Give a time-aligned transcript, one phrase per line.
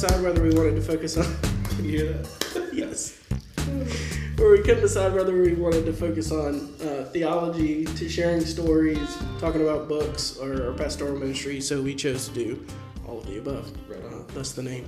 [0.00, 1.24] decide whether we wanted to focus on.
[1.70, 2.70] Can you hear that?
[2.74, 3.18] yes.
[4.36, 9.16] Where we couldn't decide whether we wanted to focus on uh, theology, to sharing stories,
[9.38, 11.62] talking about books, or, or pastoral ministry.
[11.62, 12.66] So we chose to do
[13.08, 13.72] all of the above.
[13.88, 14.12] Right on.
[14.12, 14.86] Uh, that's the name.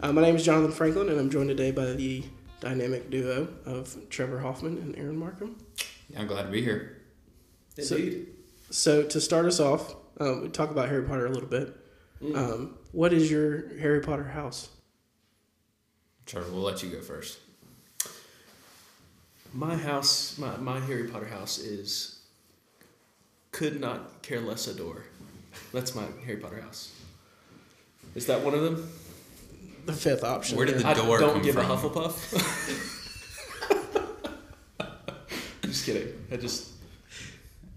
[0.00, 2.22] Uh, my name is Jonathan Franklin, and I'm joined today by the
[2.60, 5.56] dynamic duo of Trevor Hoffman and Aaron Markham.
[6.10, 7.02] Yeah, I'm glad to be here.
[7.80, 8.28] So- Indeed.
[8.70, 11.74] So to start us off, um, we talk about Harry Potter a little bit.
[12.22, 12.36] Mm.
[12.36, 14.68] Um, what is your Harry Potter house?
[16.26, 17.38] Trevor, we'll let you go first.
[19.54, 22.20] my house, my, my Harry Potter house is
[23.52, 25.04] could not care less adore.
[25.72, 26.92] That's my Harry Potter house.
[28.14, 28.90] Is that one of them?
[29.86, 30.56] The fifth option.
[30.56, 30.82] Where did there.
[30.82, 31.70] the I door don't come give from?
[31.70, 32.34] a Hufflepuff.
[35.62, 36.12] just kidding.
[36.30, 36.72] I just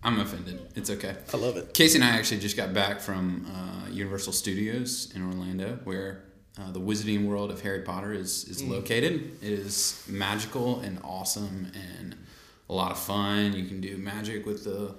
[0.03, 0.59] I'm offended.
[0.75, 1.15] It's okay.
[1.33, 1.73] I love it.
[1.73, 6.23] Casey and I actually just got back from uh, Universal Studios in Orlando, where
[6.59, 9.31] uh, the Wizarding World of Harry Potter is, is located.
[9.43, 12.15] It is magical and awesome and
[12.69, 13.53] a lot of fun.
[13.53, 14.95] You can do magic with the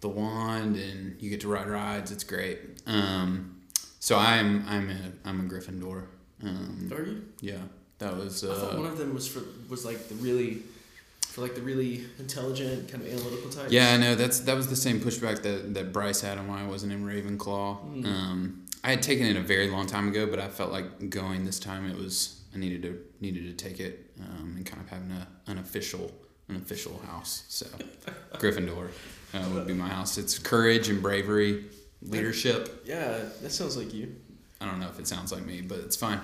[0.00, 2.10] the wand, and you get to ride rides.
[2.10, 2.58] It's great.
[2.86, 3.60] Um,
[4.00, 6.06] so I'm I'm a I'm a Gryffindor.
[6.42, 7.22] Um, are you?
[7.40, 7.58] yeah,
[7.98, 8.42] that was.
[8.44, 10.62] I thought one Uh, of them was for was like the really
[11.32, 13.72] for like the really intelligent kind of analytical types.
[13.72, 16.60] Yeah, I know that's that was the same pushback that, that Bryce had on why
[16.60, 18.02] I wasn't in Ravenclaw.
[18.02, 18.06] Mm.
[18.06, 21.46] Um, I had taken it a very long time ago, but I felt like going
[21.46, 24.90] this time it was I needed to needed to take it um, and kind of
[24.90, 26.12] having a an official
[26.48, 27.44] an official house.
[27.48, 27.64] So
[28.34, 28.90] Gryffindor
[29.32, 30.18] uh, would be my house.
[30.18, 31.64] It's courage and bravery,
[32.02, 32.82] leadership.
[32.84, 34.14] Yeah, that sounds like you.
[34.60, 36.20] I don't know if it sounds like me, but it's fine.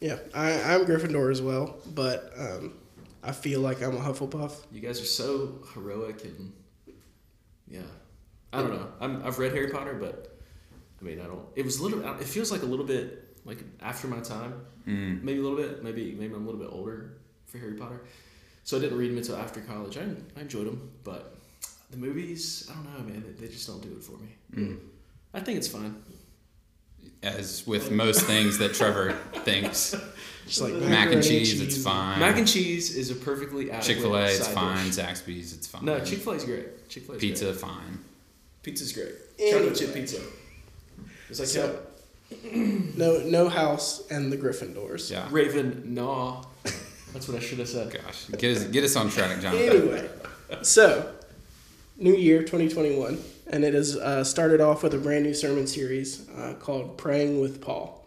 [0.00, 2.72] Yeah, I, I'm Gryffindor as well, but um,
[3.26, 4.52] I feel like I'm a Hufflepuff.
[4.70, 6.52] You guys are so heroic and
[7.68, 7.80] yeah.
[8.52, 8.88] I don't know.
[9.00, 10.38] I'm, I've read Harry Potter, but
[11.00, 11.44] I mean, I don't.
[11.56, 12.00] It was a little.
[12.20, 14.64] It feels like a little bit like after my time.
[14.86, 15.22] Mm.
[15.22, 15.82] Maybe a little bit.
[15.82, 18.02] Maybe maybe I'm a little bit older for Harry Potter,
[18.62, 19.98] so I didn't read them until after college.
[19.98, 20.04] I,
[20.36, 21.36] I enjoyed them, but
[21.90, 23.24] the movies, I don't know, man.
[23.26, 24.28] They, they just don't do it for me.
[24.54, 24.78] Mm.
[25.34, 26.02] I think it's fine.
[27.22, 29.12] As with most things that Trevor
[29.44, 29.94] thinks,
[30.46, 32.20] Just like mac and macaroni cheese, it's fine.
[32.20, 34.86] Mac and cheese is a perfectly adequate Chick Fil A, it's side fine.
[34.86, 34.94] dish.
[34.96, 35.84] Zaxby's, it's fine.
[35.84, 36.88] No, Chick Fil A is great.
[36.88, 37.98] Chick Fil A Pizza, fine.
[38.62, 39.12] Pizza's great.
[39.38, 39.58] Anyway.
[39.58, 40.20] Chocolate chip pizza.
[41.28, 41.78] Does that So- count?
[42.96, 45.10] No, no house and the Gryffindors.
[45.10, 45.26] Yeah.
[45.30, 46.42] Raven, nah.
[47.12, 47.92] That's what I should have said.
[47.92, 49.68] Gosh, get us get us on track, Jonathan.
[49.68, 50.10] Anyway,
[50.62, 51.12] so
[51.96, 56.28] new year 2021, and it has uh, started off with a brand new sermon series
[56.30, 58.06] uh, called "Praying with Paul,"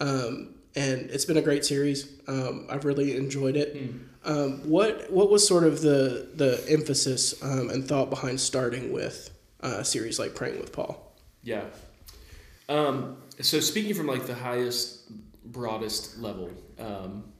[0.00, 2.20] um, and it's been a great series.
[2.26, 3.76] Um, I've really enjoyed it.
[4.24, 9.30] Um, what what was sort of the the emphasis um, and thought behind starting with
[9.62, 11.14] uh, a series like "Praying with Paul"?
[11.42, 11.64] Yeah.
[12.68, 15.10] Um, so speaking from like the highest,
[15.44, 17.32] broadest level, um,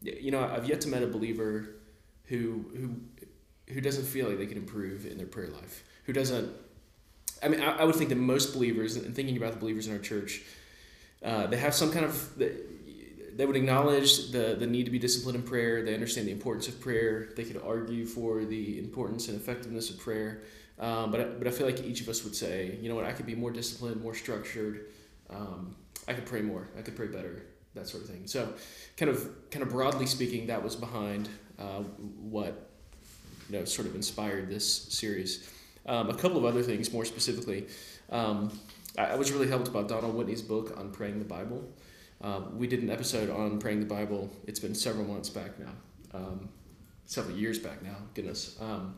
[0.00, 1.76] you know, I've yet to met a believer
[2.24, 2.96] who who
[3.68, 5.84] who doesn't feel like they can improve in their prayer life.
[6.04, 6.50] Who doesn't?
[7.42, 9.92] I mean, I, I would think that most believers, and thinking about the believers in
[9.92, 10.42] our church,
[11.22, 12.38] uh, they have some kind of.
[13.36, 15.82] They, would acknowledge the, the need to be disciplined in prayer.
[15.82, 17.30] They understand the importance of prayer.
[17.34, 20.42] They could argue for the importance and effectiveness of prayer.
[20.78, 23.04] Um, but, I, but I feel like each of us would say, you know what,
[23.04, 24.86] I could be more disciplined, more structured.
[25.30, 25.74] Um,
[26.06, 26.68] I could pray more.
[26.78, 27.46] I could pray better.
[27.74, 28.28] That sort of thing.
[28.28, 28.54] So,
[28.96, 31.82] kind of kind of broadly speaking, that was behind uh,
[32.20, 32.70] what
[33.48, 35.50] you know sort of inspired this series.
[35.86, 37.66] Um, a couple of other things, more specifically,
[38.10, 38.58] um,
[38.96, 41.68] I, I was really helped by Donald Whitney's book on praying the Bible.
[42.22, 44.30] Um, we did an episode on praying the Bible.
[44.46, 45.72] It's been several months back now,
[46.14, 46.48] um,
[47.04, 47.96] several years back now.
[48.14, 48.56] Goodness.
[48.60, 48.96] Um,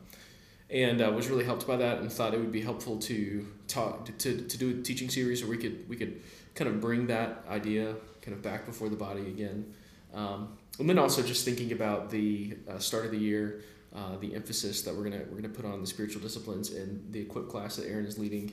[0.69, 4.04] and uh, was really helped by that, and thought it would be helpful to talk
[4.06, 6.20] to, to, to do a teaching series where we could we could
[6.54, 9.72] kind of bring that idea kind of back before the body again,
[10.12, 13.62] um, and then also just thinking about the uh, start of the year,
[13.94, 17.21] uh, the emphasis that we're gonna we're gonna put on the spiritual disciplines and the
[17.21, 18.53] equip class that Aaron is leading.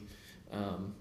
[0.52, 0.96] Um,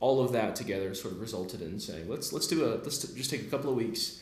[0.00, 3.16] all of that together sort of resulted in saying let's let's do a let's t-
[3.16, 4.20] just take a couple of weeks,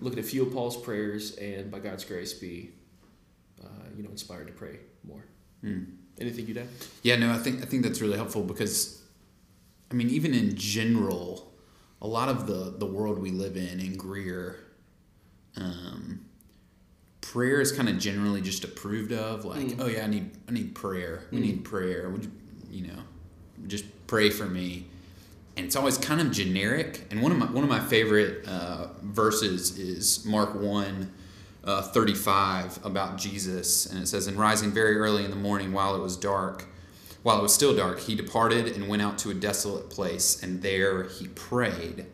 [0.00, 2.70] look at a few of Paul's prayers, and by God's grace be,
[3.62, 5.24] uh, you know, inspired to pray more.
[5.64, 5.86] Mm.
[6.20, 6.68] Anything you'd add?
[7.02, 9.02] Yeah, no, I think I think that's really helpful because,
[9.90, 11.52] I mean, even in general,
[12.02, 14.58] a lot of the the world we live in in Greer,
[15.56, 16.26] um,
[17.32, 19.44] prayer is kind of generally just approved of.
[19.44, 19.80] Like, Mm.
[19.80, 21.24] oh yeah, I need I need prayer.
[21.30, 21.42] We Mm.
[21.42, 22.10] need prayer.
[22.10, 22.30] Would you,
[22.70, 23.02] you know,
[23.66, 24.86] just pray for me?
[25.56, 27.06] And it's always kind of generic.
[27.10, 31.10] And one of my one of my favorite uh, verses is Mark one,
[31.64, 35.94] uh, 35 about Jesus, and it says, "And rising very early in the morning, while
[35.96, 36.66] it was dark,
[37.22, 40.60] while it was still dark, he departed and went out to a desolate place, and
[40.62, 42.04] there he prayed."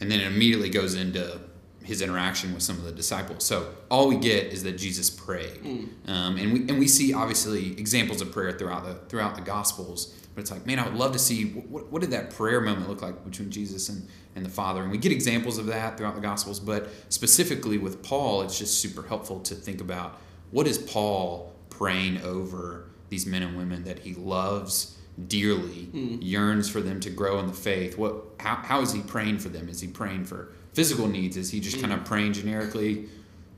[0.00, 1.40] And then it immediately goes into
[1.84, 3.44] his interaction with some of the disciples.
[3.44, 5.88] So all we get is that Jesus prayed, Mm.
[6.08, 10.14] um, and we and we see obviously examples of prayer throughout the throughout the Gospels.
[10.34, 12.88] But it's like, man, I would love to see what, what did that prayer moment
[12.88, 14.80] look like between Jesus and, and the Father.
[14.82, 18.80] And we get examples of that throughout the Gospels, but specifically with Paul, it's just
[18.80, 20.18] super helpful to think about
[20.50, 24.96] what is Paul praying over these men and women that he loves
[25.28, 25.90] dearly,
[26.22, 27.98] yearns for them to grow in the faith.
[27.98, 29.68] What how, how is he praying for them?
[29.68, 31.36] Is he praying for physical needs?
[31.36, 33.08] Is he just kind of praying generically?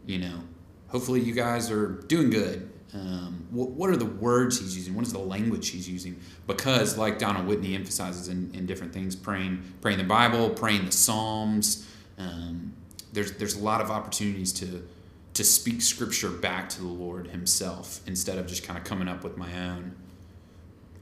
[0.06, 0.40] You know,
[0.88, 2.70] hopefully you guys are doing good.
[2.92, 4.94] Um, what, what are the words he's using?
[4.94, 6.20] What is the language he's using?
[6.46, 10.92] Because, like Donald Whitney emphasizes in, in different things, praying, praying the Bible, praying the
[10.92, 11.88] Psalms.
[12.18, 12.72] Um,
[13.12, 14.86] there's there's a lot of opportunities to
[15.34, 19.24] to speak Scripture back to the Lord Himself instead of just kind of coming up
[19.24, 19.96] with my own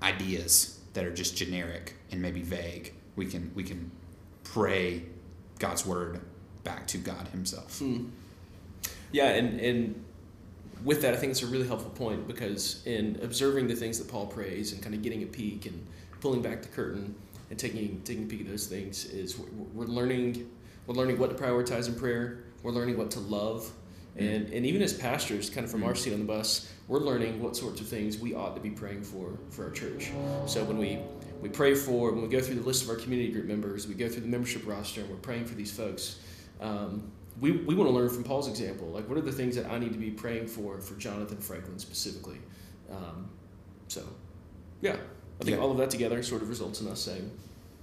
[0.02, 2.94] ideas that are just generic and maybe vague.
[3.16, 3.90] We can we can
[4.44, 5.04] pray
[5.62, 6.20] God's word
[6.64, 7.78] back to God Himself.
[7.78, 8.06] Hmm.
[9.12, 10.04] Yeah, and and
[10.84, 14.08] with that, I think it's a really helpful point because in observing the things that
[14.08, 15.86] Paul prays and kind of getting a peek and
[16.20, 17.14] pulling back the curtain
[17.50, 20.50] and taking taking a peek at those things is we're, we're learning
[20.88, 22.42] we're learning what to prioritize in prayer.
[22.64, 23.70] We're learning what to love,
[24.16, 27.42] and and even as pastors, kind of from our seat on the bus, we're learning
[27.42, 30.10] what sorts of things we ought to be praying for for our church.
[30.46, 30.98] So when we
[31.40, 33.94] we pray for when we go through the list of our community group members, we
[33.94, 36.20] go through the membership roster, and we're praying for these folks.
[36.60, 37.10] Um,
[37.40, 38.88] we, we want to learn from Paul's example.
[38.88, 41.78] Like, what are the things that I need to be praying for for Jonathan Franklin
[41.78, 42.38] specifically?
[42.90, 43.28] Um,
[43.88, 44.02] so,
[44.82, 44.96] yeah,
[45.40, 45.62] I think Yeah.
[45.62, 47.30] all of that together sort of results in us saying,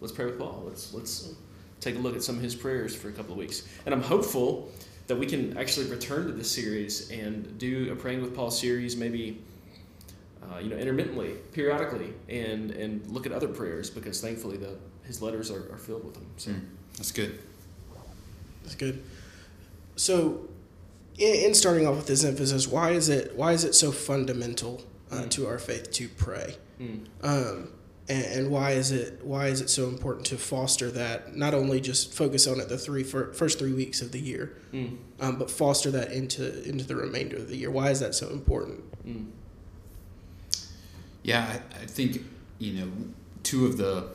[0.01, 0.63] let's pray with Paul.
[0.67, 1.33] Let's let's
[1.81, 3.67] take a look at some of his prayers for a couple of weeks.
[3.85, 4.71] And I'm hopeful
[5.09, 8.95] that we can actually return to this series and do a praying with Paul series,
[8.95, 9.41] maybe.
[10.41, 15.21] Uh, you know, intermittently, periodically, and and look at other prayers because thankfully the his
[15.21, 16.25] letters are, are filled with them.
[16.37, 16.61] So Mm,
[16.97, 17.37] that's good.
[18.63, 19.03] That's good.
[19.95, 20.47] So,
[21.19, 24.81] in, in starting off with this emphasis, why is it why is it so fundamental
[25.11, 25.29] uh, Mm.
[25.31, 26.55] to our faith to pray?
[26.81, 27.67] mm, Um,
[28.09, 31.35] and, and why is it why is it so important to foster that?
[31.35, 34.57] Not only just focus on it the three fir- first three weeks of the year,
[34.73, 37.69] mm, um, but foster that into into the remainder of the year.
[37.71, 38.83] Why is that so important?
[39.05, 39.27] mm,
[41.23, 42.23] Yeah, I, I think
[42.57, 42.91] you know
[43.43, 44.09] two of the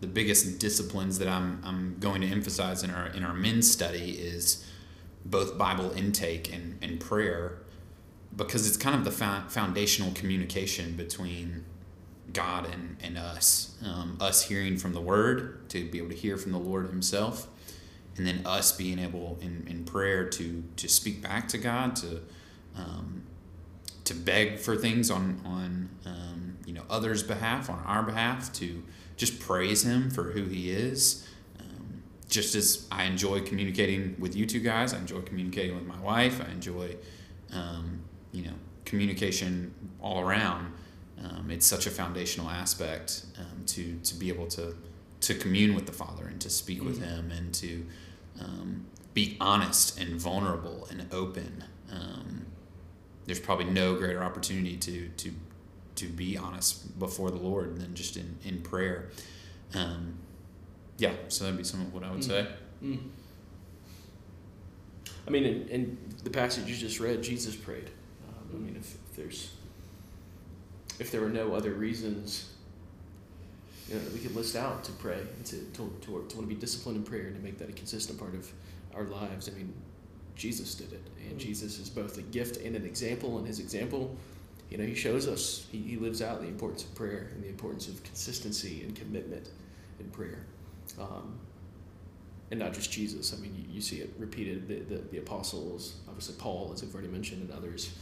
[0.00, 4.10] the biggest disciplines that I'm I'm going to emphasize in our in our men's study
[4.12, 4.64] is
[5.24, 7.58] both Bible intake and, and prayer
[8.36, 11.64] because it's kind of the fo- foundational communication between
[12.32, 13.76] God and, and us.
[13.84, 17.48] Um, us hearing from the Word to be able to hear from the Lord Himself,
[18.16, 22.22] and then us being able in, in prayer to to speak back to God to
[22.76, 23.22] um,
[24.04, 28.82] to beg for things on on um, you know others' behalf, on our behalf, to
[29.16, 31.28] just praise Him for who He is.
[31.60, 36.00] Um, just as I enjoy communicating with you two guys, I enjoy communicating with my
[36.00, 36.40] wife.
[36.40, 36.96] I enjoy
[37.52, 38.00] um,
[38.32, 38.54] you know
[38.84, 40.72] communication all around.
[41.22, 44.74] Um, it's such a foundational aspect um, to to be able to
[45.20, 47.04] to commune with the Father and to speak with Mhm.
[47.06, 47.86] Him and to
[48.40, 51.64] um, be honest and vulnerable and open.
[51.90, 52.46] Um,
[53.26, 55.32] there's probably no greater opportunity to to
[55.96, 59.10] to be honest before the Lord than just in in prayer.
[59.74, 60.14] Um,
[60.98, 62.24] yeah, so that'd be some of what I would Mm.
[62.26, 62.48] say.
[62.82, 62.98] mm.
[65.26, 67.90] I mean, in, in the passage you just read, Jesus prayed.
[68.28, 69.50] Um, I mean, if, if there's
[70.98, 72.50] if there were no other reasons,
[73.88, 76.28] you know, that we could list out to pray and to, to, to, to want
[76.28, 78.50] to be disciplined in prayer and to make that a consistent part of
[78.94, 79.48] our lives.
[79.48, 79.72] I mean,
[80.36, 83.38] Jesus did it, and Jesus is both a gift and an example.
[83.38, 84.16] And his example,
[84.70, 87.48] you know, he shows us he, he lives out the importance of prayer and the
[87.48, 89.50] importance of consistency and commitment
[90.00, 90.44] in prayer.
[90.98, 91.38] Um,
[92.50, 93.32] and not just Jesus.
[93.32, 94.68] I mean, you, you see it repeated.
[94.68, 97.96] The, the, the apostles, obviously Paul, as I've already mentioned, and others,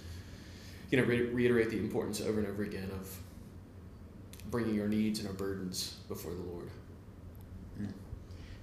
[0.92, 3.18] you know, re- reiterate the importance over and over again of
[4.50, 6.68] bringing our needs and our burdens before the Lord.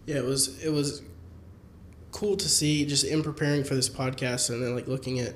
[0.06, 1.02] Yeah, it was it was
[2.12, 5.36] cool to see just in preparing for this podcast and then like looking at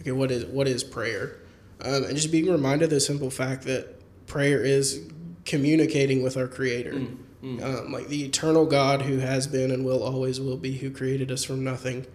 [0.00, 1.38] okay what is what is prayer?
[1.80, 5.06] Um, and just being reminded of the simple fact that prayer is
[5.44, 6.92] communicating with our creator.
[6.92, 10.78] Mm, mm, um, like the eternal god who has been and will always will be
[10.78, 12.06] who created us from nothing.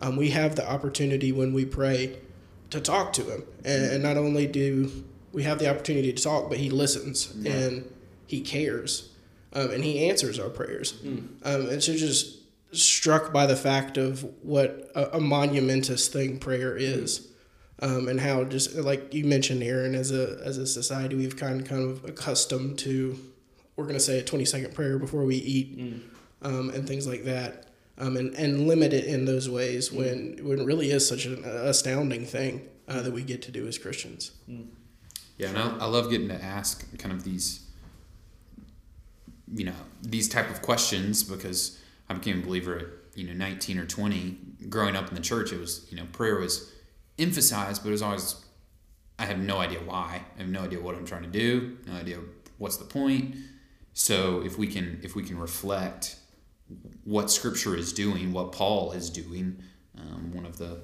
[0.00, 2.18] Um, we have the opportunity when we pray
[2.70, 4.90] to talk to him and, and not only do
[5.32, 7.90] we have the opportunity to talk but he listens and
[8.26, 9.10] he cares
[9.54, 12.36] um, and he answers our prayers mm, um, and so just
[12.72, 17.26] struck by the fact of what a, a monumentous thing prayer is.
[17.80, 21.60] Um, and how just like you mentioned, Aaron, as a as a society, we've kind
[21.62, 23.18] of, kind of accustomed to,
[23.76, 26.00] we're gonna say a twenty second prayer before we eat, Mm.
[26.42, 27.67] um, and things like that,
[27.98, 31.44] um, and and limit it in those ways when when it really is such an
[31.44, 34.32] astounding thing uh, that we get to do as Christians.
[35.36, 37.64] Yeah, and I, I love getting to ask kind of these,
[39.52, 41.78] you know, these type of questions because
[42.08, 44.38] I became a believer at you know 19 or 20.
[44.68, 46.72] Growing up in the church, it was you know prayer was
[47.18, 48.36] emphasized, but it was always
[49.18, 50.22] I have no idea why.
[50.36, 51.78] I have no idea what I'm trying to do.
[51.86, 52.18] No idea
[52.58, 53.34] what's the point.
[53.92, 56.16] So if we can if we can reflect
[57.04, 59.62] what Scripture is doing, what Paul is doing,
[59.98, 60.80] um, one of the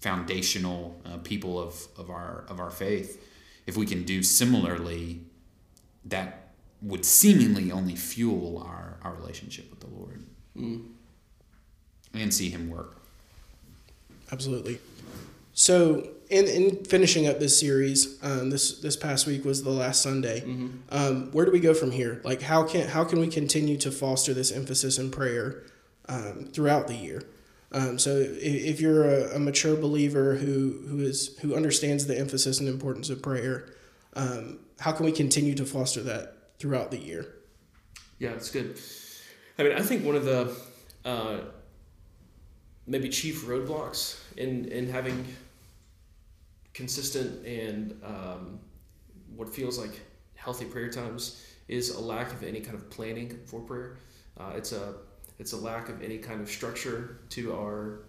[0.00, 3.24] foundational uh, people of, of our of our faith,
[3.66, 5.20] if we can do similarly,
[6.04, 10.24] that would seemingly only fuel our, our relationship with the Lord
[12.14, 12.96] and see Him work.
[14.30, 14.80] Absolutely.
[15.54, 20.00] So, in, in finishing up this series, um, this this past week was the last
[20.00, 20.42] Sunday.
[20.88, 22.22] Um, where do we go from here?
[22.24, 25.62] Like, how can how can we continue to foster this emphasis in prayer
[26.08, 27.22] um, throughout the year?
[27.70, 32.18] Um, so, if, if you're a, a mature believer who who is who understands the
[32.18, 33.68] emphasis and importance of prayer,
[34.14, 37.26] um, how can we continue to foster that throughout the year?
[38.18, 38.80] Yeah, that's good.
[39.58, 40.56] I mean, I think one of the
[41.04, 41.40] uh,
[42.86, 45.26] maybe chief roadblocks in in having
[46.74, 48.60] consistent and um,
[49.36, 50.00] what feels like
[50.34, 53.96] healthy prayer times is a lack of any kind of planning for prayer.
[54.38, 54.94] Uh, it's a
[55.38, 58.04] it's a lack of any kind of structure to our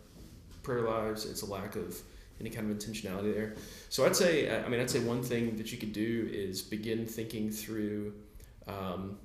[0.61, 1.25] prayer lives.
[1.25, 1.99] It's a lack of
[2.39, 3.55] any kind of intentionality there.
[3.89, 7.05] So I'd say, I mean, I'd say one thing that you could do is begin
[7.05, 8.13] thinking through
[8.67, 9.17] um,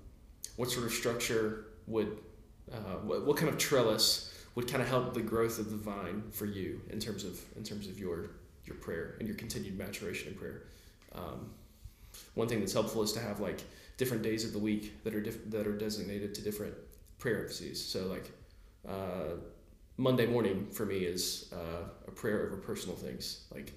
[0.57, 2.19] what sort of structure would,
[2.73, 6.23] uh, what, what kind of trellis would kind of help the growth of the vine
[6.31, 8.31] for you in terms of in terms of your
[8.69, 10.65] your prayer and your continued maturation in prayer.
[11.15, 11.51] Um,
[12.35, 13.63] one thing that's helpful is to have like
[13.97, 16.75] different days of the week that are diff- that are designated to different
[17.19, 17.85] prayer emphases.
[17.85, 18.31] So like
[18.89, 19.37] uh,
[19.97, 23.47] Monday morning for me is uh, a prayer over personal things.
[23.53, 23.73] Like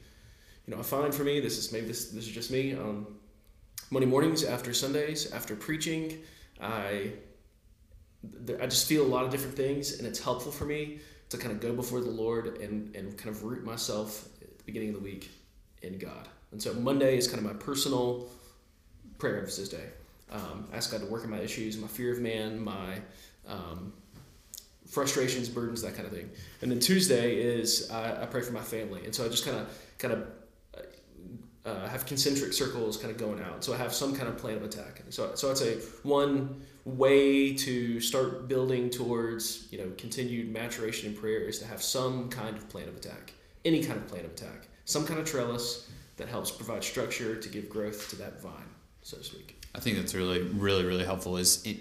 [0.66, 2.74] you know, I find for me this is maybe this this is just me.
[2.74, 3.08] Um,
[3.90, 6.20] Monday mornings after Sundays after preaching,
[6.62, 7.12] I
[8.62, 11.52] I just feel a lot of different things, and it's helpful for me to kind
[11.52, 14.30] of go before the Lord and and kind of root myself
[14.72, 15.30] beginning of the week
[15.82, 16.28] in God.
[16.52, 18.30] And so Monday is kind of my personal
[19.18, 19.88] prayer emphasis day.
[20.32, 23.00] Um, ask God to work in my issues, my fear of man, my
[23.48, 23.92] um,
[24.88, 26.30] frustrations, burdens, that kind of thing.
[26.62, 29.58] And then Tuesday is I, I pray for my family, and so I just kind
[29.58, 30.28] of kind of
[31.66, 33.64] uh, have concentric circles kind of going out.
[33.64, 35.04] So I have some kind of plan of attack.
[35.10, 41.18] So so I'd say one way to start building towards you know continued maturation in
[41.18, 43.34] prayer is to have some kind of plan of attack,
[43.66, 47.50] any kind of plan of attack, some kind of trellis that helps provide structure to
[47.50, 48.54] give growth to that vine,
[49.02, 49.64] so to speak.
[49.74, 51.38] I think that's really, really, really helpful.
[51.38, 51.78] Is it,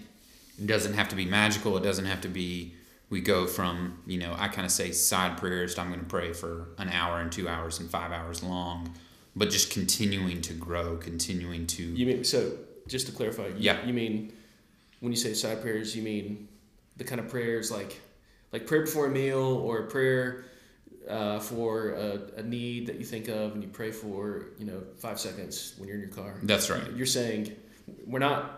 [0.59, 1.77] it doesn't have to be magical.
[1.77, 2.75] It doesn't have to be.
[3.09, 5.75] We go from you know I kind of say side prayers.
[5.75, 8.95] To I'm going to pray for an hour and two hours and five hours long,
[9.35, 11.83] but just continuing to grow, continuing to.
[11.83, 12.53] You mean so?
[12.87, 13.85] Just to clarify, you, Yeah.
[13.85, 14.33] you mean
[15.01, 16.47] when you say side prayers, you mean
[16.99, 18.01] the kind of prayers like
[18.53, 20.45] like prayer before a meal or prayer
[21.09, 24.83] uh, for a, a need that you think of and you pray for you know
[24.99, 26.35] five seconds when you're in your car.
[26.43, 26.83] That's right.
[26.95, 27.57] You're saying
[28.07, 28.57] we're not.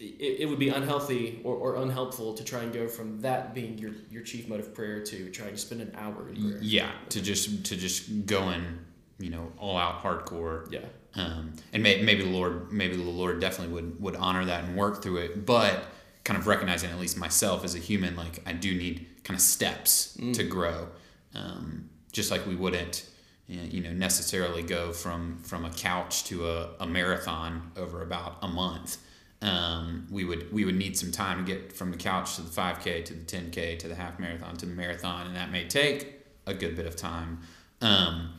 [0.00, 3.78] It, it would be unhealthy or, or unhelpful to try and go from that being
[3.78, 6.58] your, your chief mode of prayer to trying to spend an hour in prayer.
[6.60, 8.80] Yeah, to just to just go in,
[9.18, 10.70] you know, all out hardcore.
[10.70, 10.80] Yeah.
[11.14, 14.76] Um, and may, maybe the Lord, maybe the Lord definitely would would honor that and
[14.76, 15.46] work through it.
[15.46, 15.84] But
[16.24, 19.42] kind of recognizing at least myself as a human, like I do need kind of
[19.42, 20.88] steps to grow,
[21.34, 23.08] um, just like we wouldn't,
[23.46, 28.48] you know, necessarily go from from a couch to a, a marathon over about a
[28.48, 28.98] month.
[29.42, 32.50] Um, we would we would need some time to get from the couch to the
[32.50, 36.20] 5K to the 10K to the half marathon to the marathon, and that may take
[36.46, 37.40] a good bit of time.
[37.80, 38.34] Um,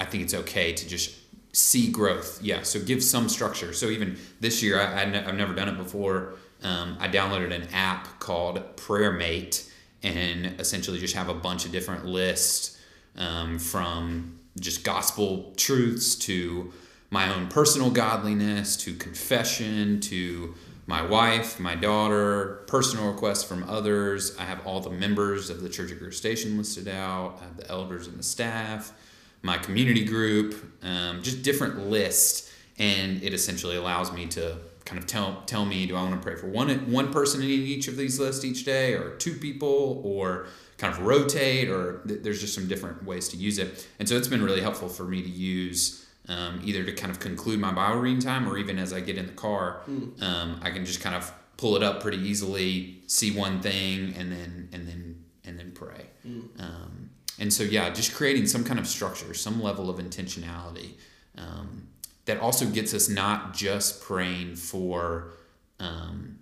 [0.00, 1.14] I think it's okay to just
[1.52, 2.42] see growth.
[2.42, 3.72] Yeah, so give some structure.
[3.72, 6.34] So even this year, I, I I've never done it before.
[6.62, 9.70] Um, I downloaded an app called PrayerMate
[10.02, 12.78] and essentially just have a bunch of different lists
[13.16, 16.72] um, from just gospel truths to
[17.10, 20.54] my own personal godliness to confession to
[20.86, 24.36] my wife, my daughter, personal requests from others.
[24.38, 27.38] I have all the members of the Church of Greer Station listed out.
[27.40, 28.92] I have the elders and the staff,
[29.42, 35.06] my community group, um, just different lists, and it essentially allows me to kind of
[35.06, 37.96] tell tell me, do I want to pray for one one person in each of
[37.96, 40.46] these lists each day, or two people, or
[40.78, 43.86] kind of rotate, or th- there's just some different ways to use it.
[43.98, 47.18] And so it's been really helpful for me to use um, either to kind of
[47.20, 49.82] conclude my Bible reading time, or even as I get in the car,
[50.20, 54.30] um, I can just kind of pull it up pretty easily, see one thing, and
[54.32, 56.06] then and then and then pray.
[56.60, 60.92] Um, and so yeah, just creating some kind of structure, some level of intentionality.
[61.38, 61.88] Um,
[62.26, 65.32] that also gets us not just praying for
[65.80, 66.38] um,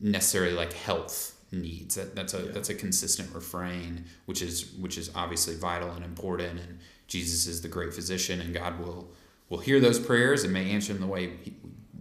[0.00, 1.94] necessarily like health needs.
[1.94, 2.52] That, that's a Yeah.
[2.52, 6.60] that's a consistent refrain, which is which is obviously vital and important.
[6.60, 9.12] And Jesus is the great physician, and God will
[9.48, 11.54] will hear those prayers and may answer them the way we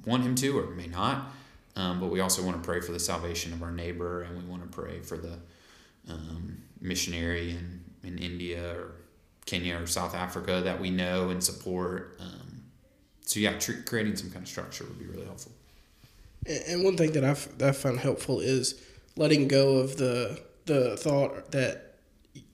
[0.05, 1.31] want Him to, or may not.
[1.77, 4.45] Um, but we also want to pray for the salvation of our neighbor, and we
[4.45, 5.37] want to pray for the
[6.09, 8.91] um, missionary in, in India or
[9.45, 12.17] Kenya or South Africa that we know and support.
[12.19, 12.63] Um,
[13.21, 15.51] so yeah, tr- creating some kind of structure would be really helpful.
[16.45, 18.81] And and one thing that I've that I found helpful is
[19.15, 21.95] letting go of the the thought that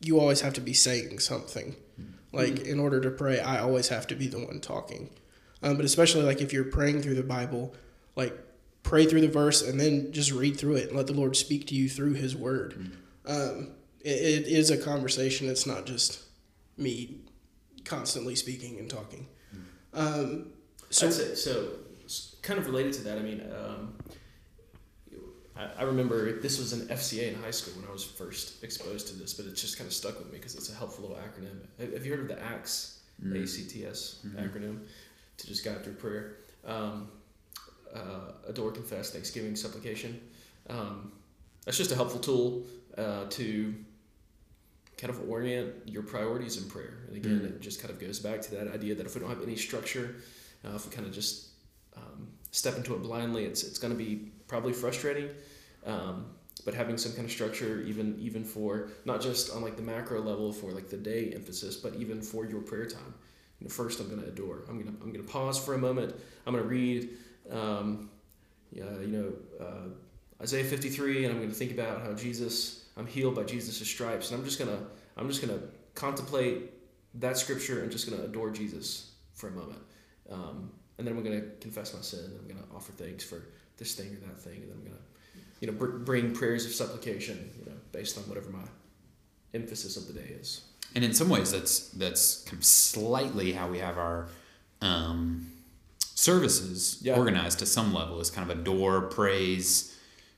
[0.01, 1.75] you always have to be saying something.
[2.33, 5.09] Like in order to pray, I always have to be the one talking.
[5.61, 7.75] Um, but especially like if you're praying through the Bible,
[8.15, 8.37] like
[8.83, 11.67] pray through the verse and then just read through it and let the Lord speak
[11.67, 12.91] to you through His Word.
[13.25, 15.49] Um, it, it is a conversation.
[15.49, 16.23] It's not just
[16.77, 17.21] me
[17.85, 19.27] constantly speaking and talking.
[19.93, 20.47] Um,
[20.89, 21.67] So, so I'd say, so
[22.41, 23.93] kind of related to that, I mean, um,
[25.55, 29.07] I, I remember this was an FCA in high school when I was first exposed
[29.07, 31.17] to this, but it just kind of stuck with me because it's a helpful little
[31.17, 31.59] acronym.
[31.79, 33.43] Have- Have you heard of the ACTS, Mm.
[33.43, 34.35] A-C-T-S Mhm.
[34.51, 34.79] acronym
[35.37, 36.37] to just guide through prayer?
[36.65, 37.07] Um,
[37.93, 40.19] uh, adore, confess, thanksgiving, supplication.
[40.69, 41.11] Um,
[41.65, 42.65] that's just a helpful tool
[42.97, 43.75] uh, to
[45.01, 46.99] kind of orient your priorities in prayer.
[47.07, 47.45] And again, Mm.
[47.55, 49.55] it just kind of goes back to that idea that if we don't have any
[49.55, 50.15] structure,
[50.63, 51.47] uh, if we kind of just
[51.97, 55.29] um, step into it blindly, it's it's going to be probably frustrating.
[55.85, 56.27] Um,
[56.65, 60.21] but having some kind of structure, even even for not just on like the macro
[60.21, 63.13] level for like the day emphasis, but even for your prayer time.
[63.59, 64.59] You know, first I'm going to adore.
[64.69, 66.15] I'm going to I'm going to pause for a moment.
[66.45, 67.09] I'm going to read,
[67.49, 68.09] um,
[68.71, 69.33] yeah, you know,
[69.65, 69.87] uh,
[70.43, 72.80] Isaiah 53, and I'm going to think about how Jesus.
[72.97, 74.79] I'm healed by Jesus' stripes, and I'm just gonna
[75.17, 75.59] I'm just gonna
[75.95, 76.71] contemplate
[77.15, 79.79] that scripture and just gonna adore Jesus for a moment.
[80.29, 82.19] Um, and then I'm to confess my sin.
[82.25, 83.41] And I'm to offer thanks for
[83.77, 84.61] this thing or that thing.
[84.61, 84.97] And then I'm to,
[85.59, 88.63] you know, br- bring prayers of supplication, you know, based on whatever my
[89.53, 90.61] emphasis of the day is.
[90.93, 94.27] And in some ways, that's that's kind of slightly how we have our
[94.81, 95.47] um,
[95.99, 97.15] services Yeah.
[97.17, 98.19] organized to some level.
[98.19, 99.90] Is kind of adore, praise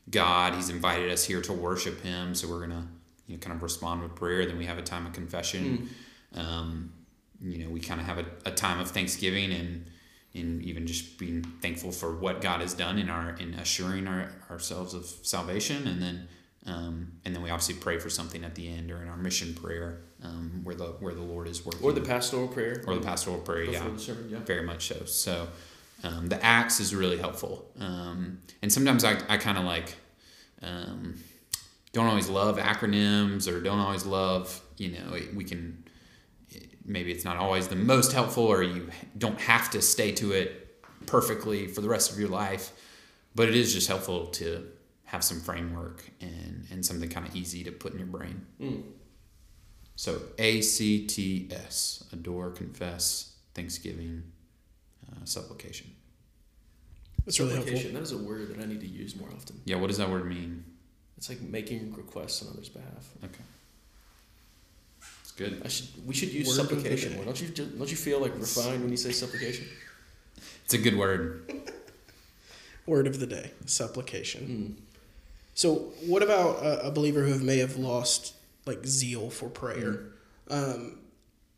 [0.09, 0.55] God.
[0.55, 2.87] He's invited us here to worship Him, so we're gonna
[3.27, 4.45] you know, kind of respond with prayer.
[4.45, 5.89] Then we have a time of confession.
[6.35, 6.93] Um,
[7.41, 9.85] you know, we kind of have a, a time of thanksgiving and
[10.35, 14.31] and even just being thankful for what God has done in our in assuring our,
[14.49, 16.27] ourselves of salvation, and then
[16.65, 19.53] um, and then we obviously pray for something at the end or in our mission
[19.53, 22.83] prayer um, where the where the Lord is working, Or the pastoral prayer.
[22.87, 24.39] or the pastoral prayer, yeah, sermon, yeah.
[24.39, 25.05] very much so.
[25.05, 25.47] So
[26.03, 29.95] um, the acts is really helpful, um, and sometimes I, I kind of like
[30.61, 31.15] um,
[31.93, 35.83] don't always love acronyms or don't always love you know we can
[36.85, 40.83] maybe it's not always the most helpful or you don't have to stay to it
[41.05, 42.71] perfectly for the rest of your life
[43.35, 44.67] but it is just helpful to
[45.05, 48.83] have some framework and, and something kind of easy to put in your brain Mm.
[49.95, 54.23] so a-c-t-s adore confess thanksgiving
[55.11, 55.87] uh, supplication
[57.25, 57.77] that's really helpful.
[57.77, 57.93] Supplication.
[57.95, 59.61] That is a word that I need to use more often.
[59.65, 60.63] yeah what does that word mean
[61.17, 63.09] It's like making requests on others' behalf.
[63.23, 63.43] okay
[65.21, 65.87] it's good I should.
[66.05, 67.15] We should use Word supplication day.
[67.17, 67.25] more.
[67.25, 67.47] Don't you?
[67.47, 69.65] Don't you feel like refined when you say supplication?
[70.65, 71.49] it's a good word
[72.85, 74.75] Word of the day, supplication.
[74.77, 74.83] Mm.
[75.55, 78.33] So, what about a, a believer who may have lost
[78.65, 80.01] like zeal for prayer?
[80.49, 80.97] Um,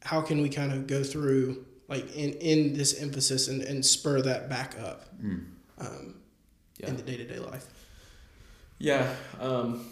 [0.04, 4.22] how can we kind of go through like in, in this emphasis and, and spur
[4.22, 5.46] that back up Mm.
[5.80, 6.16] um,
[6.78, 6.90] Yeah.
[6.90, 7.66] in the day to day life?
[8.80, 9.14] Yeah.
[9.40, 9.86] Um,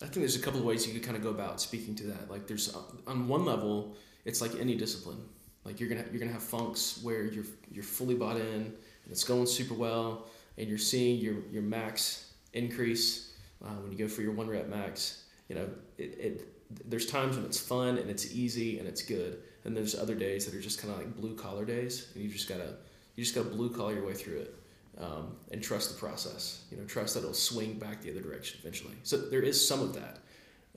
[0.00, 2.04] I think there's a couple of ways you could kind of go about speaking to
[2.08, 2.30] that.
[2.30, 2.74] Like, there's
[3.06, 5.18] on one level, it's like any discipline.
[5.64, 8.74] Like you're gonna you're gonna have funks where you're you're fully bought in and
[9.10, 14.08] it's going super well, and you're seeing your your max increase uh, when you go
[14.08, 15.24] for your one rep max.
[15.48, 15.68] You know,
[15.98, 19.94] it, it there's times when it's fun and it's easy and it's good, and there's
[19.94, 22.76] other days that are just kind of like blue collar days, and you just gotta
[23.16, 24.54] you just gotta blue collar your way through it
[24.98, 26.64] um, and trust the process.
[26.70, 28.94] You know, trust that it'll swing back the other direction eventually.
[29.02, 30.18] So there is some of that.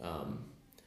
[0.02, 0.46] Um,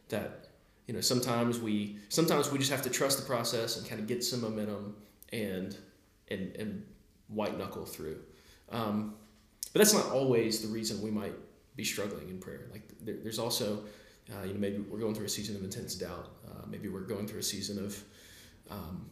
[0.09, 0.49] that
[0.87, 4.07] you know, sometimes we sometimes we just have to trust the process and kind of
[4.07, 4.97] get some momentum
[5.33, 5.77] and
[6.29, 6.85] and and
[7.29, 8.19] white knuckle through.
[8.71, 9.15] Um,
[9.73, 11.35] but that's not always the reason we might
[11.77, 12.67] be struggling in prayer.
[12.71, 13.85] Like there, there's also,
[14.31, 16.29] uh, you know, maybe we're going through a season of intense doubt.
[16.65, 18.03] Uh, maybe we're going through a season of
[18.71, 19.07] um,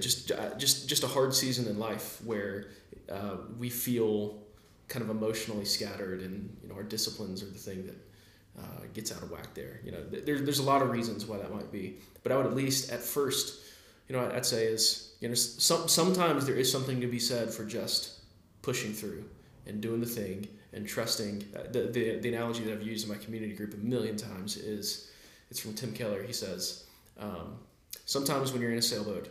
[0.00, 2.66] just uh, just just a hard season in life where
[3.10, 4.42] uh, we feel
[4.88, 9.12] kind of emotionally scattered, and you know our disciplines are the thing that uh, gets
[9.12, 9.54] out of whack.
[9.54, 12.32] There, you know, th- there's there's a lot of reasons why that might be, but
[12.32, 13.60] I would at least at first,
[14.08, 17.52] you know, I'd say is you know some sometimes there is something to be said
[17.52, 18.20] for just
[18.62, 19.24] pushing through
[19.66, 21.44] and doing the thing and trusting.
[21.54, 24.56] Uh, the, the, the analogy that I've used in my community group a million times
[24.56, 25.11] is
[25.52, 26.22] it's from Tim Keller.
[26.22, 26.86] He says,
[27.20, 27.58] um,
[28.06, 29.28] Sometimes when you're in a sailboat,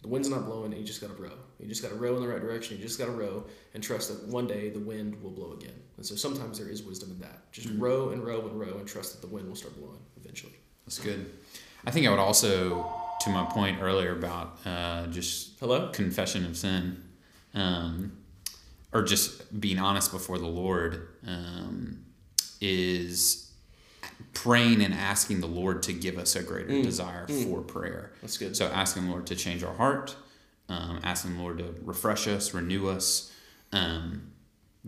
[0.00, 1.34] the wind's not blowing and you just got to row.
[1.60, 2.78] You just got to row in the right direction.
[2.78, 5.74] You just got to row and trust that one day the wind will blow again.
[5.98, 7.52] And so sometimes there is wisdom in that.
[7.52, 7.82] Just mm-hmm.
[7.82, 10.54] row and row and row and trust that the wind will start blowing eventually.
[10.86, 11.30] That's good.
[11.86, 16.56] I think I would also, to my point earlier about uh, just hello confession of
[16.56, 17.04] sin.
[17.52, 18.12] Um,
[18.94, 22.06] or just being honest before the Lord um,
[22.62, 23.41] is
[24.32, 26.82] praying and asking the Lord to give us a greater mm.
[26.82, 27.44] desire mm.
[27.44, 28.12] for prayer.
[28.20, 28.56] That's good.
[28.56, 30.16] So asking the Lord to change our heart,
[30.68, 33.32] um, asking the Lord to refresh us, renew us,
[33.72, 34.32] um,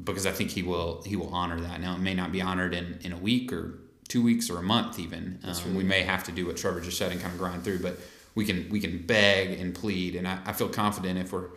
[0.02, 1.80] because I think He will He will honor that.
[1.80, 4.62] Now it may not be honored in in a week or two weeks or a
[4.62, 5.38] month even.
[5.44, 7.64] Um, really we may have to do what Trevor just said and kind of grind
[7.64, 7.98] through, but
[8.34, 11.50] we can we can beg and plead, and I, I feel confident if we're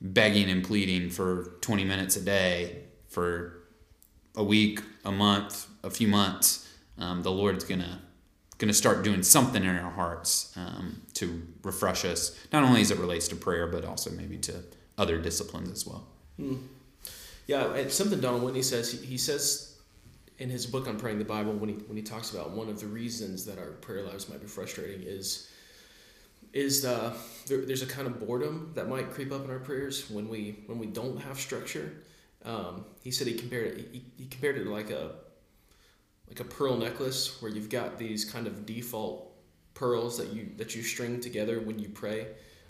[0.00, 3.62] begging and pleading for 20 minutes a day for
[4.34, 8.00] a week, a month, a few months, um, the Lord's gonna
[8.58, 12.98] gonna start doing something in our hearts um, to refresh us, not only as it
[12.98, 14.62] relates to prayer, but also maybe to
[14.98, 16.06] other disciplines as well.
[16.36, 16.56] Hmm.
[17.46, 18.92] Yeah, and something Donald Whitney says.
[19.02, 19.72] He, says
[20.38, 22.80] in his book on praying the Bible when he when he talks about one of
[22.80, 25.48] the reasons that our prayer lives might be frustrating is
[26.52, 27.14] is uh,
[27.46, 30.62] there, there's a kind of boredom that might creep up in our prayers when we
[30.66, 32.02] when we don't have structure.
[32.44, 35.12] Um, he said he compared it he, he compared it to like a
[36.42, 39.32] a pearl necklace where you've got these kind of default
[39.74, 42.26] pearls that you that you string together when you pray.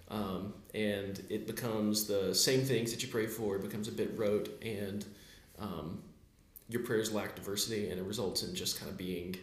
[0.09, 3.57] Um, and it becomes the same things that you pray for.
[3.57, 5.05] It becomes a bit rote, and
[5.59, 6.03] um,
[6.69, 9.37] your prayers lack diversity, and it results in just kind of being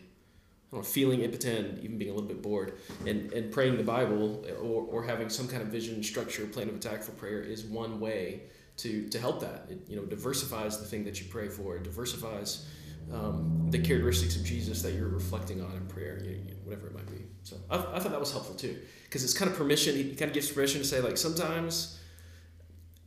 [0.71, 2.73] know, feeling impotent, even being a little bit bored,
[3.05, 6.75] and, and praying the Bible or, or having some kind of vision, structure, plan of
[6.75, 8.41] attack for prayer is one way
[8.77, 9.65] to, to help that.
[9.69, 11.77] It you know diversifies the thing that you pray for.
[11.77, 12.67] It diversifies
[13.13, 16.93] um, the characteristics of Jesus that you're reflecting on in prayer, you, you, whatever it
[16.93, 17.23] might be.
[17.43, 19.95] So I, I thought that was helpful too, because it's kind of permission.
[19.95, 21.95] He kind of gives permission to say like sometimes.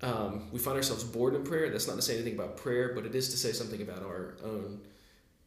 [0.04, 1.70] Um, we find ourselves bored in prayer.
[1.70, 4.34] That's not to say anything about prayer, but it is to say something about our
[4.44, 4.80] own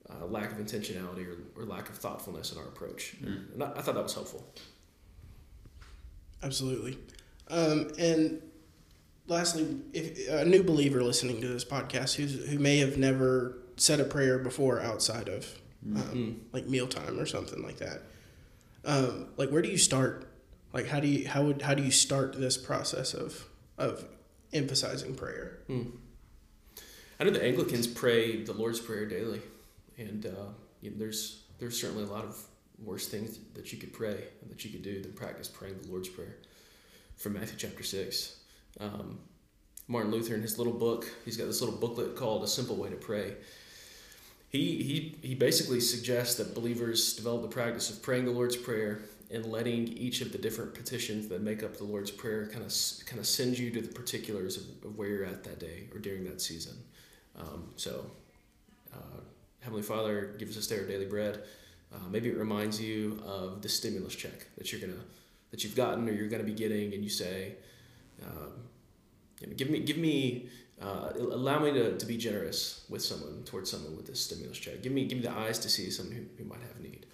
[0.10, 3.18] uh, lack of intentionality or, or lack of thoughtfulness in our approach.
[3.22, 3.54] Mm.
[3.54, 4.48] And I, I, thought that was helpful.
[6.42, 6.98] Absolutely.
[7.50, 8.42] Um, and
[9.28, 14.00] lastly, if a new believer listening to this podcast who's, who may have never said
[14.00, 16.32] a prayer before outside of um, mm-hmm.
[16.52, 18.02] like mealtime or something like that,
[18.86, 20.28] um, like where do you start?
[20.74, 23.46] Like how do you how would how do you start this process of
[23.78, 24.06] of
[24.54, 25.60] emphasizing prayer?
[25.70, 25.92] Mm.
[27.20, 29.42] I know the Anglicans pray the Lord's Prayer daily
[29.98, 32.38] and uh, you know, there's there's certainly a lot of
[32.84, 35.90] worse things that you could pray and that you could do than practice praying the
[35.90, 36.38] Lord's Prayer.
[37.16, 38.40] From Matthew chapter six,
[38.80, 39.20] um,
[39.88, 42.90] Martin Luther in his little book, he's got this little booklet called "A Simple Way
[42.90, 43.36] to Pray."
[44.56, 49.02] He he he basically suggests that believers develop the practice of praying the Lord's Prayer
[49.32, 52.72] and letting each of the different petitions that make up the Lord's Prayer kind of
[53.06, 56.00] kind of send you to the particulars of, of where you're at that day or
[56.00, 56.76] during that season.
[57.38, 58.06] Um, so.
[58.94, 59.20] Uh,
[59.66, 61.42] Heavenly Father gives us their daily bread.
[61.92, 65.02] Uh, maybe it reminds you of the stimulus check that you're gonna
[65.50, 67.56] that you've gotten or you're gonna be getting, and you say,
[68.24, 68.52] um,
[69.58, 70.50] "Give me, give me,
[70.82, 74.82] uh, allow me to, to be generous with someone towards someone with this stimulus check.
[74.84, 77.06] Give me, give me the eyes to see someone who, who might have need."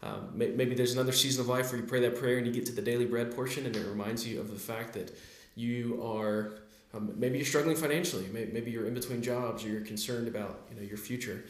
[0.00, 2.66] Um, maybe there's another season of life where you pray that prayer and you get
[2.66, 5.12] to the daily bread portion, and it reminds you of the fact that
[5.56, 6.52] you are
[6.94, 10.76] um, maybe you're struggling financially, maybe you're in between jobs, or you're concerned about you
[10.76, 11.44] know your future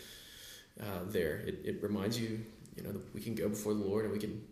[0.80, 1.36] uh, there.
[1.46, 2.40] It, it reminds you,
[2.76, 4.42] you know, we can go before the Lord and we can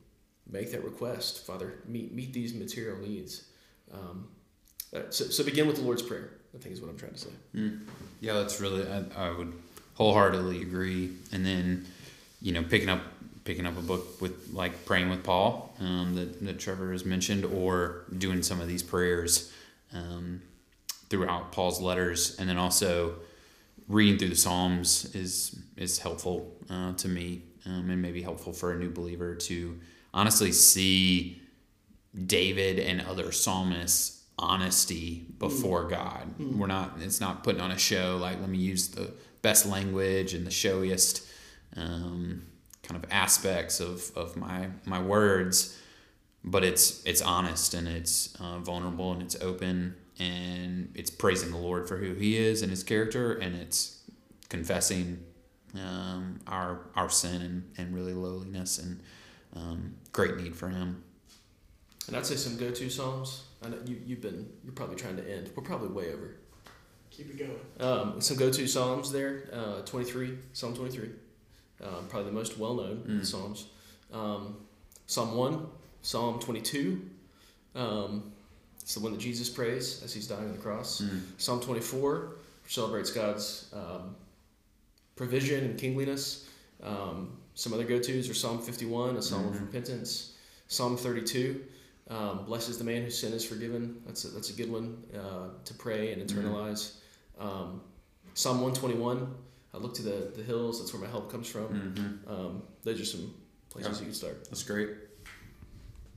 [0.48, 1.44] make that request.
[1.44, 3.46] Father, meet meet these material needs.
[3.92, 4.28] Um,
[4.94, 6.30] uh, so, so begin with the Lord's Prayer.
[6.56, 7.30] I think is what I'm trying to say.
[7.54, 7.80] Mm.
[8.20, 9.52] Yeah, that's really I, I would
[9.94, 11.10] wholeheartedly agree.
[11.32, 11.86] And then,
[12.40, 13.02] you know, picking up
[13.44, 17.44] picking up a book with like praying with Paul um, that that Trevor has mentioned,
[17.44, 19.52] or doing some of these prayers
[19.92, 20.42] um,
[21.10, 23.16] throughout Paul's letters, and then also
[23.88, 28.72] reading through the Psalms is is helpful uh, to me, um, and maybe helpful for
[28.72, 29.78] a new believer to
[30.14, 31.40] honestly see
[32.26, 36.34] David and other psalmists honesty before God.
[36.38, 36.98] We're not.
[37.00, 38.18] It's not putting on a show.
[38.20, 41.26] Like let me use the best language and the showiest
[41.76, 42.42] um,
[42.82, 45.78] kind of aspects of, of my my words,
[46.44, 51.58] but it's it's honest and it's uh, vulnerable and it's open and it's praising the
[51.58, 54.02] Lord for who He is and His character and it's
[54.48, 55.24] confessing
[55.74, 59.00] um, our our sin and, and really lowliness and
[59.54, 61.02] um, great need for Him.
[62.06, 63.44] And I'd say some go-to psalms.
[63.66, 65.50] I know you you've been you're probably trying to end.
[65.56, 66.36] We're probably way over.
[67.10, 67.60] Keep it going.
[67.80, 69.48] Um, some go-to psalms there.
[69.52, 71.08] Uh, 23, Psalm 23.
[71.82, 73.24] Um, probably the most well-known Mm.
[73.26, 73.66] psalms.
[74.12, 74.56] Um,
[75.06, 75.66] Psalm 1,
[76.02, 77.00] Psalm 22.
[77.74, 78.32] Um,
[78.80, 81.02] it's the one that Jesus prays as he's dying on the cross.
[81.38, 84.14] Psalm 24 which celebrates God's um,
[85.14, 86.48] provision and kingliness.
[86.82, 89.60] Um, some other go-tos are Psalm 51, a psalm of Mhm.
[89.66, 90.32] repentance.
[90.68, 91.64] Psalm 32,
[92.08, 94.00] um, blesses the man whose sin is forgiven.
[94.06, 96.94] That's a, that's a good one uh, to pray and internalize.
[97.38, 97.80] Um,
[98.34, 99.34] Psalm 121,
[99.74, 100.78] I look to the, the hills.
[100.80, 101.68] That's where my help comes from.
[101.68, 102.30] Mm-hmm.
[102.32, 103.34] Um, those are some
[103.70, 103.98] places Yeah.
[104.00, 104.44] you can start.
[104.44, 104.90] That's great.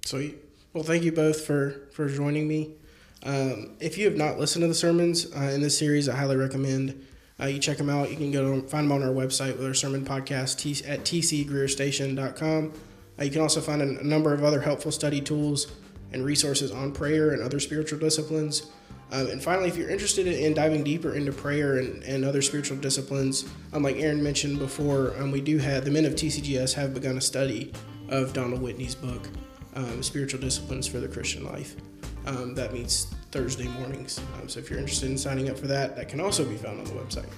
[0.06, 0.38] Sweet.
[0.74, 2.76] Well, thank you both for for joining me.
[3.24, 6.38] Um, if you have not listened to the sermons uh, in this series, I highly
[6.38, 7.06] recommend
[7.40, 8.10] uh, you check them out.
[8.10, 11.02] You can go to, find them on our website with our sermon podcast t- at
[11.02, 12.74] tcgreerstation.com.
[13.20, 15.68] Uh, you can also find a, number of other helpful study tools
[16.14, 18.68] and resources on prayer and other spiritual disciplines.
[19.12, 22.78] Um, and finally, if you're interested in diving deeper into prayer and, and other spiritual
[22.78, 26.94] disciplines, um, like Aaron mentioned before, um, we do have the men of TCGS have
[26.94, 27.74] begun a study
[28.10, 29.28] of Donald Whitney's book,
[29.76, 31.76] um, Spiritual Disciplines for the Christian Life.
[32.26, 34.20] Um, that meets Thursday mornings.
[34.40, 36.80] Um, so if you're interested in signing up for that, that can also be found
[36.80, 37.30] on the website.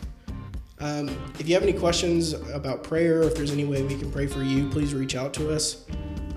[0.81, 4.11] Um, if you have any questions about prayer, or if there's any way we can
[4.11, 5.85] pray for you, please reach out to us.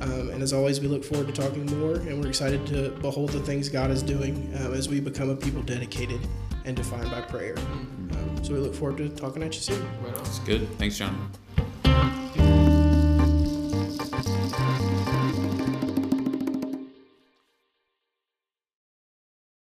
[0.00, 3.30] Um, and as always, we look forward to talking more, and we're excited to behold
[3.30, 6.20] the things God is doing um, as we become a people dedicated
[6.66, 7.56] and defined by prayer.
[7.56, 9.86] Um, so we look forward to talking at you soon.
[10.18, 10.68] It's good.
[10.78, 11.30] Thanks, John.